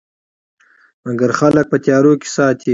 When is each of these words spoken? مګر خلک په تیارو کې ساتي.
مګر 1.05 1.29
خلک 1.39 1.65
په 1.71 1.77
تیارو 1.85 2.13
کې 2.21 2.27
ساتي. 2.35 2.69